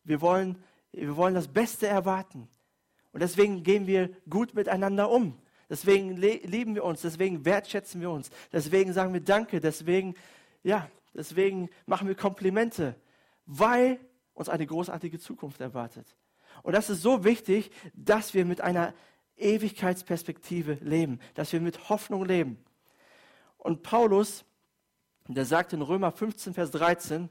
[0.03, 0.61] Wir wollen,
[0.91, 2.47] wir wollen das Beste erwarten.
[3.11, 5.37] Und deswegen gehen wir gut miteinander um.
[5.69, 10.15] Deswegen lieben wir uns, deswegen wertschätzen wir uns, deswegen sagen wir Danke, deswegen,
[10.63, 12.95] ja, deswegen machen wir Komplimente,
[13.45, 13.99] weil
[14.33, 16.15] uns eine großartige Zukunft erwartet.
[16.63, 18.93] Und das ist so wichtig, dass wir mit einer
[19.37, 22.63] Ewigkeitsperspektive leben, dass wir mit Hoffnung leben.
[23.57, 24.45] Und Paulus,
[25.27, 27.29] der sagt in Römer 15, Vers 13,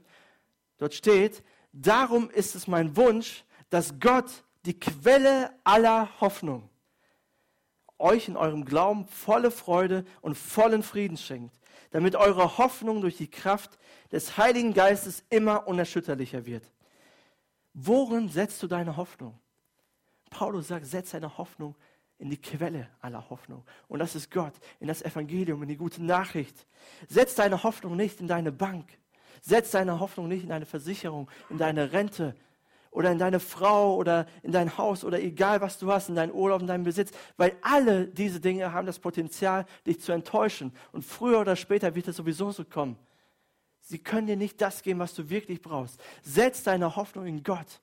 [0.77, 6.69] dort steht, darum ist es mein Wunsch, dass Gott, die Quelle aller Hoffnung,
[7.97, 11.59] euch in eurem Glauben volle Freude und vollen Frieden schenkt,
[11.91, 13.77] damit eure Hoffnung durch die Kraft
[14.11, 16.63] des Heiligen Geistes immer unerschütterlicher wird.
[17.81, 19.39] Worin setzt du deine Hoffnung?
[20.29, 21.75] Paulus sagt, setz deine Hoffnung
[22.17, 23.63] in die Quelle aller Hoffnung.
[23.87, 26.67] Und das ist Gott, in das Evangelium, in die gute Nachricht.
[27.07, 28.85] Setz deine Hoffnung nicht in deine Bank.
[29.41, 32.35] Setz deine Hoffnung nicht in deine Versicherung, in deine Rente
[32.91, 36.33] oder in deine Frau oder in dein Haus oder egal was du hast, in deinen
[36.33, 37.11] Urlaub, in deinen Besitz.
[37.37, 40.73] Weil alle diese Dinge haben das Potenzial, dich zu enttäuschen.
[40.91, 42.97] Und früher oder später wird es sowieso so kommen.
[43.89, 45.99] Sie können dir nicht das geben, was du wirklich brauchst.
[46.21, 47.81] Setz deine Hoffnung in Gott.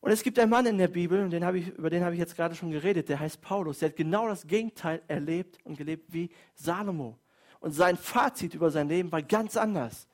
[0.00, 2.20] Und es gibt einen Mann in der Bibel, und den ich, über den habe ich
[2.20, 3.78] jetzt gerade schon geredet, der heißt Paulus.
[3.78, 7.18] Der hat genau das Gegenteil erlebt und gelebt wie Salomo.
[7.60, 10.06] Und sein Fazit über sein Leben war ganz anders.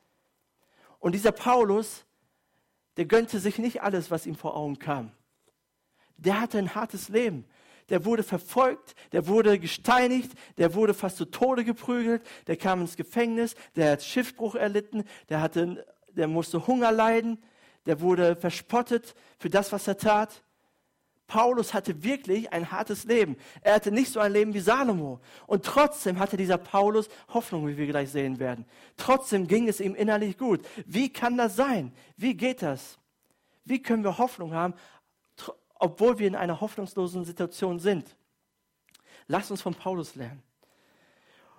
[1.00, 2.04] Und dieser Paulus,
[2.96, 5.10] der gönnte sich nicht alles, was ihm vor Augen kam.
[6.16, 7.44] Der hatte ein hartes Leben
[7.88, 12.96] der wurde verfolgt, der wurde gesteinigt, der wurde fast zu Tode geprügelt, der kam ins
[12.96, 17.38] Gefängnis, der hat Schiffbruch erlitten, der, hatte, der musste Hunger leiden,
[17.86, 20.42] der wurde verspottet für das, was er tat.
[21.28, 23.36] Paulus hatte wirklich ein hartes Leben.
[23.60, 25.20] Er hatte nicht so ein Leben wie Salomo.
[25.46, 28.64] Und trotzdem hatte dieser Paulus Hoffnung, wie wir gleich sehen werden.
[28.96, 30.64] Trotzdem ging es ihm innerlich gut.
[30.86, 31.92] Wie kann das sein?
[32.16, 32.98] Wie geht das?
[33.64, 34.74] Wie können wir Hoffnung haben,
[35.78, 38.16] obwohl wir in einer hoffnungslosen Situation sind.
[39.28, 40.42] Lasst uns von Paulus lernen.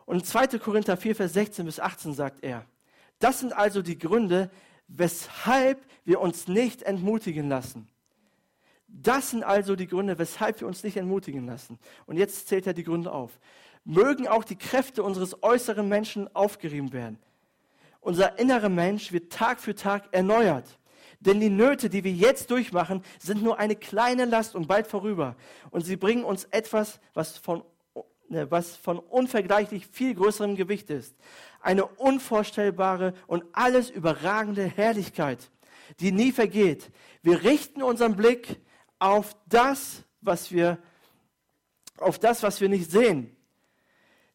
[0.05, 0.59] Und 2.
[0.59, 2.65] Korinther 4, Vers 16 bis 18 sagt er,
[3.19, 4.49] das sind also die Gründe,
[4.87, 7.89] weshalb wir uns nicht entmutigen lassen.
[8.87, 11.77] Das sind also die Gründe, weshalb wir uns nicht entmutigen lassen.
[12.05, 13.37] Und jetzt zählt er die Gründe auf.
[13.83, 17.19] Mögen auch die Kräfte unseres äußeren Menschen aufgerieben werden.
[17.99, 20.79] Unser innerer Mensch wird Tag für Tag erneuert.
[21.27, 25.35] Denn die Nöte, die wir jetzt durchmachen, sind nur eine kleine Last und bald vorüber.
[25.71, 27.63] Und sie bringen uns etwas, was von,
[28.29, 31.17] ne, was von unvergleichlich viel größerem Gewicht ist.
[31.59, 35.51] Eine unvorstellbare und alles überragende Herrlichkeit,
[35.99, 36.91] die nie vergeht.
[37.23, 38.61] Wir richten unseren Blick
[38.97, 40.77] auf das, was wir,
[41.97, 43.35] auf das, was wir nicht sehen.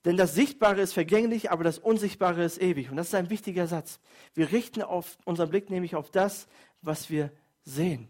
[0.04, 2.90] Denn das Sichtbare ist vergänglich, aber das Unsichtbare ist ewig.
[2.90, 4.00] Und das ist ein wichtiger Satz.
[4.34, 6.48] Wir richten auf unseren Blick nämlich auf das,
[6.82, 7.30] was wir
[7.64, 8.08] sehen.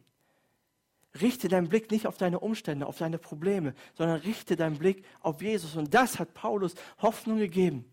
[1.21, 5.43] Richte deinen Blick nicht auf deine Umstände, auf deine Probleme, sondern richte deinen Blick auf
[5.43, 5.77] Jesus.
[5.77, 7.85] Und das hat Paulus Hoffnung gegeben.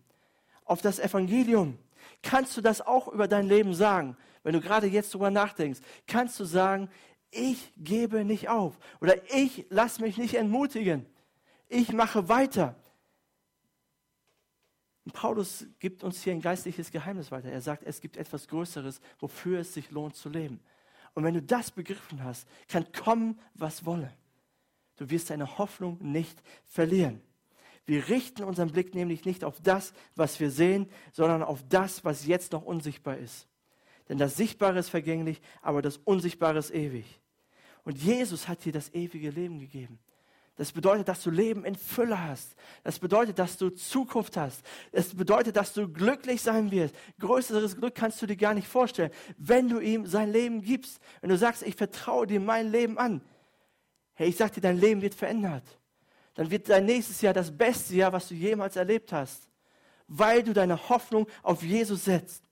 [0.64, 1.78] Auf das Evangelium.
[2.22, 4.16] Kannst du das auch über dein Leben sagen?
[4.42, 6.88] Wenn du gerade jetzt darüber nachdenkst, kannst du sagen,
[7.30, 11.06] ich gebe nicht auf oder ich lasse mich nicht entmutigen.
[11.68, 12.74] Ich mache weiter.
[15.10, 17.50] Und Paulus gibt uns hier ein geistliches Geheimnis weiter.
[17.50, 20.60] Er sagt, es gibt etwas Größeres, wofür es sich lohnt zu leben.
[21.14, 24.12] Und wenn du das begriffen hast, kann kommen, was wolle.
[24.98, 27.20] Du wirst deine Hoffnung nicht verlieren.
[27.86, 32.26] Wir richten unseren Blick nämlich nicht auf das, was wir sehen, sondern auf das, was
[32.26, 33.48] jetzt noch unsichtbar ist.
[34.08, 37.20] Denn das Sichtbare ist vergänglich, aber das Unsichtbare ist ewig.
[37.82, 39.98] Und Jesus hat dir das ewige Leben gegeben.
[40.60, 42.54] Das bedeutet, dass du Leben in Fülle hast.
[42.84, 44.62] Das bedeutet, dass du Zukunft hast.
[44.92, 46.94] Es bedeutet, dass du glücklich sein wirst.
[47.18, 51.00] Größeres Glück kannst du dir gar nicht vorstellen, wenn du ihm sein Leben gibst.
[51.22, 53.22] Wenn du sagst, ich vertraue dir mein Leben an.
[54.12, 55.64] Hey, ich sag dir, dein Leben wird verändert.
[56.34, 59.48] Dann wird dein nächstes Jahr das beste Jahr, was du jemals erlebt hast.
[60.08, 62.44] Weil du deine Hoffnung auf Jesus setzt.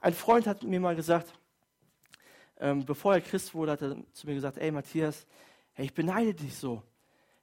[0.00, 1.34] Ein Freund hat mir mal gesagt,
[2.58, 5.26] ähm, bevor er Christ wurde, hat er zu mir gesagt, ey Matthias,
[5.74, 6.82] hey, ich beneide dich so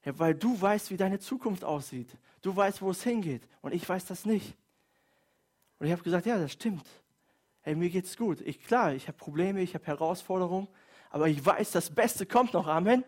[0.06, 2.10] ja, weil du weißt, wie deine Zukunft aussieht.
[2.42, 3.44] Du weißt, wo es hingeht.
[3.62, 4.56] Und ich weiß das nicht.
[5.80, 6.86] Und ich habe gesagt, ja, das stimmt.
[7.62, 8.42] Hey, mir geht's gut.
[8.42, 10.68] Ich, klar, ich habe Probleme, ich habe Herausforderungen.
[11.10, 12.68] Aber ich weiß, das Beste kommt noch.
[12.68, 13.04] Amen.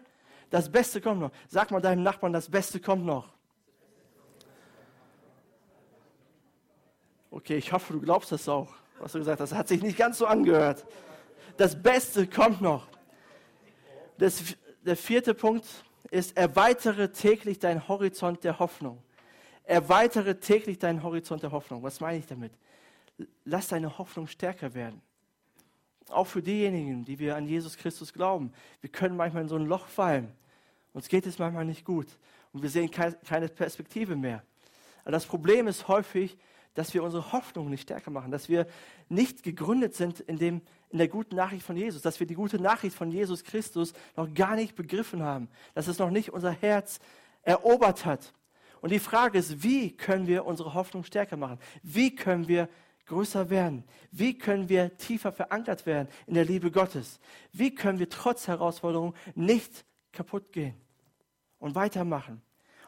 [0.49, 1.31] Das Beste kommt noch.
[1.47, 3.33] Sag mal deinem Nachbarn, das Beste kommt noch.
[7.29, 9.51] Okay, ich hoffe, du glaubst das auch, was du gesagt hast.
[9.51, 10.85] Das hat sich nicht ganz so angehört.
[11.55, 12.87] Das Beste kommt noch.
[14.17, 14.43] Das,
[14.85, 15.65] der vierte Punkt,
[16.11, 19.01] ist, erweitere täglich deinen Horizont der Hoffnung.
[19.63, 21.81] Erweitere täglich deinen Horizont der Hoffnung.
[21.81, 22.51] Was meine ich damit?
[23.45, 25.01] Lass deine Hoffnung stärker werden.
[26.09, 28.51] Auch für diejenigen, die wir an Jesus Christus glauben.
[28.81, 30.31] Wir können manchmal in so ein Loch fallen.
[30.93, 32.07] Uns geht es manchmal nicht gut.
[32.51, 34.43] Und wir sehen keine Perspektive mehr.
[35.03, 36.37] Aber das Problem ist häufig,
[36.73, 38.65] dass wir unsere Hoffnung nicht stärker machen, dass wir
[39.09, 42.59] nicht gegründet sind in, dem, in der guten Nachricht von Jesus, dass wir die gute
[42.59, 46.99] Nachricht von Jesus Christus noch gar nicht begriffen haben, dass es noch nicht unser Herz
[47.43, 48.33] erobert hat.
[48.81, 51.59] Und die Frage ist, wie können wir unsere Hoffnung stärker machen?
[51.83, 52.67] Wie können wir
[53.05, 53.83] größer werden?
[54.11, 57.19] Wie können wir tiefer verankert werden in der Liebe Gottes?
[57.51, 60.73] Wie können wir trotz Herausforderungen nicht kaputt gehen
[61.59, 62.41] und weitermachen?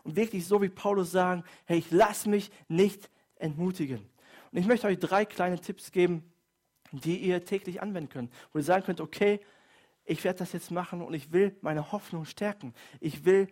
[0.04, 4.00] Und wirklich so wie Paulus sagen, hey, ich lass mich nicht entmutigen.
[4.52, 6.32] Und ich möchte euch drei kleine Tipps geben,
[6.91, 9.39] die ihr täglich anwenden könnt, wo ihr sagen könnt, okay,
[10.06, 12.74] ich werde das jetzt machen und ich will meine Hoffnung stärken.
[13.00, 13.48] Ich will,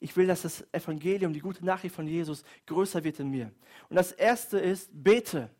[0.00, 3.50] ich will, dass das Evangelium, die gute Nachricht von Jesus größer wird in mir.
[3.88, 5.50] Und das erste ist, bete.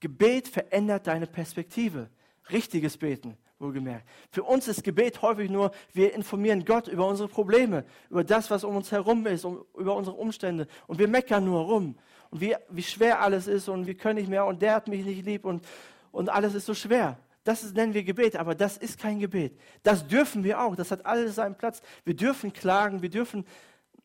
[0.00, 2.08] Gebet verändert deine Perspektive.
[2.50, 4.08] Richtiges Beten, wohlgemerkt.
[4.30, 8.62] Für uns ist Gebet häufig nur, wir informieren Gott über unsere Probleme, über das, was
[8.62, 10.68] um uns herum ist, um, über unsere Umstände.
[10.86, 11.96] Und wir meckern nur rum
[12.40, 15.24] wie, wie schwer alles ist und wir können nicht mehr und der hat mich nicht
[15.24, 15.64] lieb und,
[16.12, 17.18] und alles ist so schwer.
[17.44, 19.56] Das ist, nennen wir Gebet, aber das ist kein Gebet.
[19.82, 21.80] Das dürfen wir auch, das hat alles seinen Platz.
[22.04, 23.46] Wir dürfen klagen, wir dürfen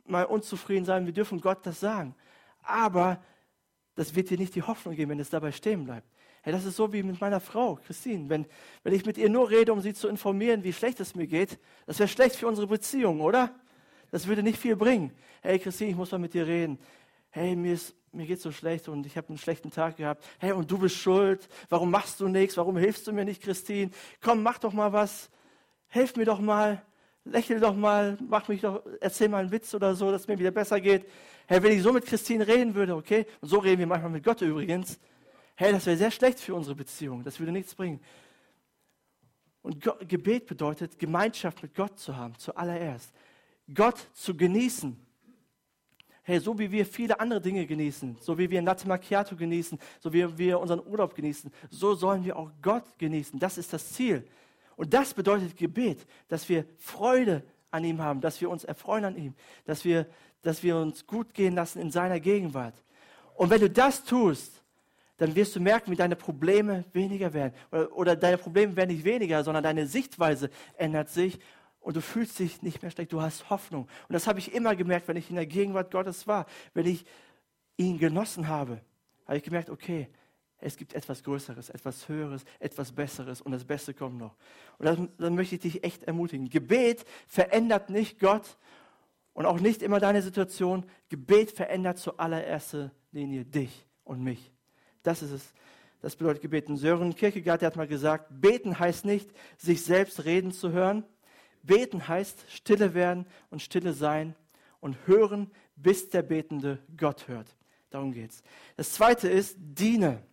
[0.06, 2.13] mal unzufrieden sein, wir dürfen Gott das sagen.
[2.62, 3.24] Aber
[3.96, 6.08] das wird dir nicht die Hoffnung geben, wenn es dabei stehen bleibt.
[6.44, 8.30] Hey, das ist so wie mit meiner Frau, Christine.
[8.30, 8.46] Wenn,
[8.84, 11.60] wenn ich mit ihr nur rede, um sie zu informieren, wie schlecht es mir geht,
[11.86, 13.54] das wäre schlecht für unsere Beziehung, oder?
[14.10, 15.12] Das würde nicht viel bringen.
[15.41, 16.80] Hey, Christine, ich muss mal mit dir reden.
[17.30, 20.24] Hey, mir ist mir geht so schlecht und ich habe einen schlechten Tag gehabt.
[20.39, 21.47] Hey, und du bist schuld.
[21.69, 22.58] Warum machst du nichts?
[22.58, 23.91] Warum hilfst du mir nicht, Christine?
[24.21, 25.30] Komm, mach doch mal was.
[25.88, 26.82] Hilf mir doch mal.
[27.24, 28.17] Lächel doch mal.
[28.28, 31.06] Mach mich doch, erzähl mal einen Witz oder so, dass es mir wieder besser geht.
[31.47, 33.26] Hey, wenn ich so mit Christine reden würde, okay?
[33.39, 35.00] Und so reden wir manchmal mit Gott übrigens.
[35.56, 37.24] Hey, das wäre sehr schlecht für unsere Beziehung.
[37.24, 38.02] Das würde nichts bringen.
[39.62, 43.13] Und Gebet bedeutet, Gemeinschaft mit Gott zu haben, zuallererst.
[43.74, 45.00] Gott zu genießen
[46.23, 50.13] hey, so wie wir viele andere Dinge genießen, so wie wir Latte Macchiato genießen, so
[50.13, 53.39] wie wir unseren Urlaub genießen, so sollen wir auch Gott genießen.
[53.39, 54.27] Das ist das Ziel.
[54.75, 59.15] Und das bedeutet Gebet, dass wir Freude an ihm haben, dass wir uns erfreuen an
[59.15, 59.34] ihm,
[59.65, 60.05] dass wir,
[60.41, 62.75] dass wir uns gut gehen lassen in seiner Gegenwart.
[63.36, 64.62] Und wenn du das tust,
[65.17, 67.53] dann wirst du merken, wie deine Probleme weniger werden.
[67.71, 71.39] Oder, oder deine Probleme werden nicht weniger, sondern deine Sichtweise ändert sich
[71.82, 73.84] und du fühlst dich nicht mehr schlecht, du hast Hoffnung.
[74.08, 77.06] Und das habe ich immer gemerkt, wenn ich in der Gegenwart Gottes war, wenn ich
[77.76, 78.82] ihn genossen habe,
[79.26, 80.08] habe ich gemerkt, okay,
[80.60, 84.36] es gibt etwas Größeres, etwas Höheres, etwas Besseres und das Beste kommt noch.
[84.78, 86.50] Und dann, dann möchte ich dich echt ermutigen.
[86.50, 88.58] Gebet verändert nicht Gott
[89.34, 90.86] und auch nicht immer deine Situation.
[91.10, 94.52] Gebet verändert zuallererster Linie dich und mich.
[95.02, 95.54] Das ist es.
[96.02, 96.78] Das bedeutet Gebeten.
[96.78, 101.04] Sören Kierkegaard hat mal gesagt, beten heißt nicht, sich selbst reden zu hören,
[101.63, 104.36] Beten heißt stille werden und stille sein
[104.80, 107.56] und hören, bis der Betende Gott hört.
[107.89, 108.41] Darum geht's.
[108.78, 110.24] Das zweite ist, diene.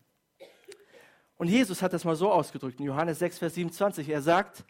[1.37, 4.09] Und Jesus hat das mal so ausgedrückt in Johannes 6, Vers 27.
[4.09, 4.65] Er sagt,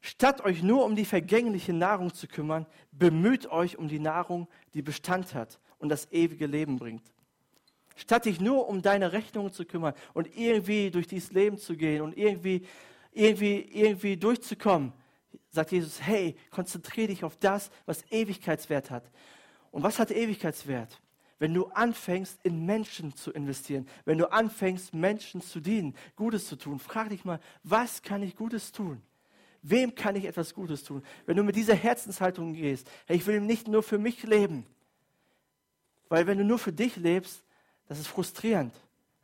[0.00, 4.82] statt euch nur um die vergängliche Nahrung zu kümmern, bemüht euch um die Nahrung, die
[4.82, 7.12] Bestand hat und das ewige Leben bringt.
[7.96, 12.02] Statt dich nur um deine Rechnungen zu kümmern und irgendwie durch dieses Leben zu gehen
[12.02, 12.66] und irgendwie,
[13.12, 14.92] irgendwie, irgendwie durchzukommen,
[15.56, 19.10] sagt Jesus, hey, konzentriere dich auf das, was Ewigkeitswert hat.
[19.72, 21.00] Und was hat Ewigkeitswert?
[21.38, 26.56] Wenn du anfängst, in Menschen zu investieren, wenn du anfängst, Menschen zu dienen, Gutes zu
[26.56, 29.02] tun, frag dich mal, was kann ich Gutes tun?
[29.62, 31.02] Wem kann ich etwas Gutes tun?
[31.26, 34.64] Wenn du mit dieser Herzenshaltung gehst, hey, ich will nicht nur für mich leben.
[36.08, 37.42] Weil wenn du nur für dich lebst,
[37.88, 38.72] das ist frustrierend.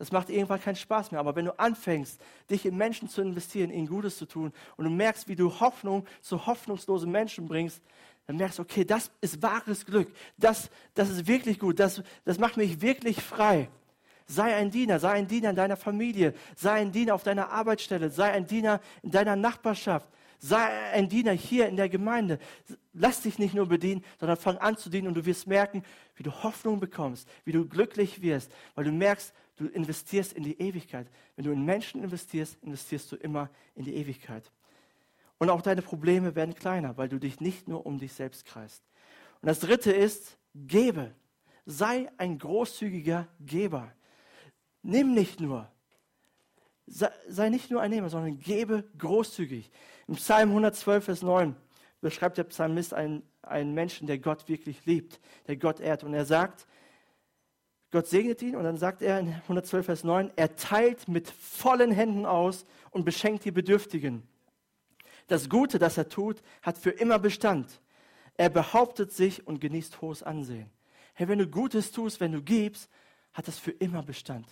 [0.02, 1.20] Das macht irgendwann keinen Spaß mehr.
[1.20, 4.90] Aber wenn du anfängst, dich in Menschen zu investieren, ihnen Gutes zu tun und du
[4.90, 7.80] merkst, wie du Hoffnung zu hoffnungslosen Menschen bringst,
[8.26, 10.12] dann merkst du, okay, das ist wahres Glück.
[10.36, 11.78] Das, das ist wirklich gut.
[11.78, 13.68] Das, das macht mich wirklich frei.
[14.26, 18.10] Sei ein Diener, sei ein Diener in deiner Familie, sei ein Diener auf deiner Arbeitsstelle,
[18.10, 20.08] sei ein Diener in deiner Nachbarschaft,
[20.40, 22.40] sei ein Diener hier in der Gemeinde.
[22.92, 25.84] Lass dich nicht nur bedienen, sondern fang an zu dienen und du wirst merken,
[26.16, 30.60] wie du Hoffnung bekommst, wie du glücklich wirst, weil du merkst, Du investierst in die
[30.60, 31.06] Ewigkeit.
[31.36, 34.50] Wenn du in Menschen investierst, investierst du immer in die Ewigkeit.
[35.38, 38.82] Und auch deine Probleme werden kleiner, weil du dich nicht nur um dich selbst kreist.
[39.40, 41.14] Und das dritte ist, gebe.
[41.66, 43.92] Sei ein großzügiger Geber.
[44.82, 45.70] Nimm nicht nur.
[46.86, 49.70] Sei nicht nur ein Nehmer, sondern gebe großzügig.
[50.08, 51.56] Im Psalm 112, Vers 9
[52.00, 56.04] beschreibt der Psalmist einen, einen Menschen, der Gott wirklich liebt, der Gott ehrt.
[56.04, 56.66] Und er sagt,
[57.92, 61.92] Gott segnet ihn und dann sagt er in 112, Vers 9, er teilt mit vollen
[61.92, 64.26] Händen aus und beschenkt die Bedürftigen.
[65.26, 67.80] Das Gute, das er tut, hat für immer Bestand.
[68.38, 70.70] Er behauptet sich und genießt hohes Ansehen.
[71.12, 72.90] Hey, wenn du Gutes tust, wenn du gibst,
[73.34, 74.48] hat das für immer Bestand.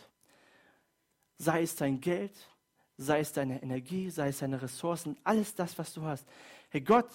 [1.39, 2.33] Sei es dein Geld,
[2.99, 6.29] sei es deine Energie, sei es deine Ressourcen, alles das, was du hast.
[6.69, 7.09] Hey, Gott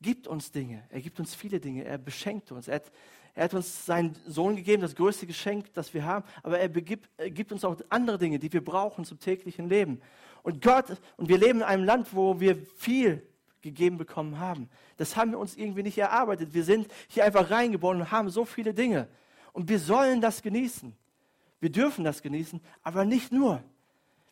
[0.00, 0.84] gibt uns Dinge.
[0.88, 1.84] Er gibt uns viele Dinge.
[1.84, 2.68] Er beschenkt uns.
[2.68, 2.90] Er hat,
[3.36, 7.10] er hat uns seinen Sohn gegeben, das größte Geschenk, das wir haben, aber er, begibt,
[7.18, 10.00] er gibt uns auch andere Dinge, die wir brauchen zum täglichen Leben.
[10.42, 10.86] Und Gott,
[11.18, 13.22] und wir leben in einem Land, wo wir viel
[13.60, 14.70] gegeben bekommen haben.
[14.96, 16.54] Das haben wir uns irgendwie nicht erarbeitet.
[16.54, 19.06] Wir sind hier einfach reingeboren und haben so viele Dinge.
[19.52, 20.96] Und wir sollen das genießen.
[21.60, 23.62] Wir dürfen das genießen, aber nicht nur.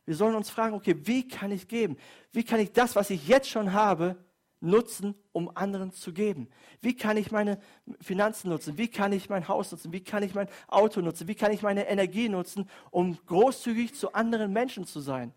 [0.06, 1.98] Wir sollen uns fragen, okay, wie kann ich geben?
[2.32, 4.16] Wie kann ich das, was ich jetzt schon habe,
[4.64, 6.48] nutzen, um anderen zu geben?
[6.80, 7.58] Wie kann ich meine
[8.00, 8.78] Finanzen nutzen?
[8.78, 9.92] Wie kann ich mein Haus nutzen?
[9.92, 11.28] Wie kann ich mein Auto nutzen?
[11.28, 15.32] Wie kann ich meine Energie nutzen, um großzügig zu anderen Menschen zu sein?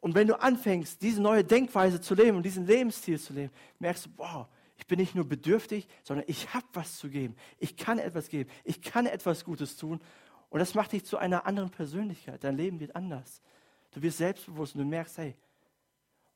[0.00, 4.06] Und wenn du anfängst, diese neue Denkweise zu leben und diesen Lebensstil zu leben, merkst
[4.06, 4.46] du, wow,
[4.78, 7.36] ich bin nicht nur bedürftig, sondern ich habe was zu geben.
[7.58, 8.50] Ich kann etwas geben.
[8.64, 10.00] Ich kann etwas Gutes tun.
[10.48, 12.42] Und das macht dich zu einer anderen Persönlichkeit.
[12.42, 13.42] Dein Leben wird anders.
[13.92, 15.36] Du wirst selbstbewusst und du merkst, hey,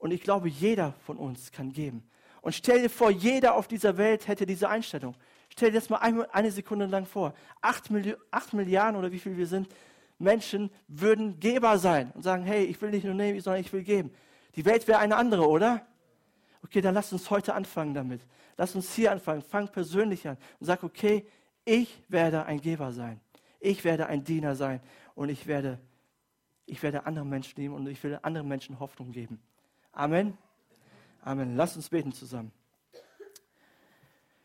[0.04, 2.06] und ich glaube, jeder von uns kann geben.
[2.42, 5.16] Und stell dir vor, jeder auf dieser Welt hätte diese Einstellung.
[5.48, 7.32] Stell dir das mal eine, Sekunde lang vor.
[7.62, 9.66] Acht, Milli acht Milliarden oder wie viel wir sind,
[10.18, 13.82] Menschen würden Geber sein und sagen, hey, ich will nicht nur nehmen, sondern ich will
[13.82, 14.10] geben.
[14.56, 15.86] Die Welt wäre eine andere, oder?
[16.62, 18.20] Okay, dann lass uns heute anfangen damit.
[18.58, 19.40] Lass uns hier anfangen.
[19.40, 21.26] Fang persönlich an und sag, okay,
[21.64, 23.22] ich werde ein Geber sein.
[23.58, 24.82] Ich werde ein Diener sein
[25.14, 25.78] und ich werde,
[26.66, 29.40] ich werde andere Menschen nehmen und ich will anderen Menschen Hoffnung geben.
[29.94, 30.36] Amen.
[31.24, 31.56] Amen.
[31.56, 32.52] Lass uns beten zusammen.